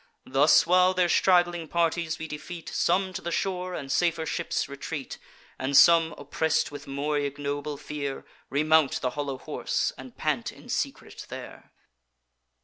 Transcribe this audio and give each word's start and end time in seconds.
Thus 0.25 0.65
while 0.65 0.95
their 0.95 1.07
straggling 1.07 1.67
parties 1.67 2.17
we 2.17 2.27
defeat, 2.27 2.69
Some 2.69 3.13
to 3.13 3.21
the 3.21 3.31
shore 3.31 3.75
and 3.75 3.91
safer 3.91 4.25
ships 4.25 4.67
retreat; 4.67 5.19
And 5.59 5.77
some, 5.77 6.13
oppress'd 6.17 6.71
with 6.71 6.87
more 6.87 7.19
ignoble 7.19 7.77
fear, 7.77 8.25
Remount 8.49 9.01
the 9.01 9.11
hollow 9.11 9.37
horse, 9.37 9.93
and 9.99 10.17
pant 10.17 10.51
in 10.51 10.69
secret 10.69 11.27
there. 11.29 11.71